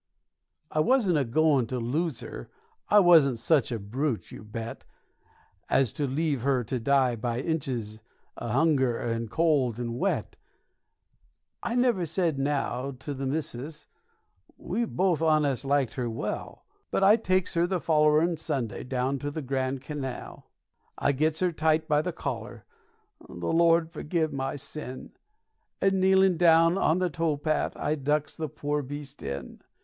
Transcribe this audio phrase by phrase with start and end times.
[0.71, 2.49] I wasn't a goin' to lose her,
[2.89, 4.83] I warn't such a brute, you bet,
[5.69, 7.99] As to leave her to die by inches
[8.35, 10.37] o' hunger, and cold, and wet;
[11.61, 13.85] I never said now't to the missus
[14.57, 19.19] we both on us liked her well But I takes her the follerin' Sunday down
[19.19, 20.45] to the Grand Canell.
[20.97, 22.65] I gets her tight by the collar
[23.29, 25.11] the Lord forgive my sin!
[25.79, 29.61] And, kneelin' down on the towpath, I ducks the poor beast in.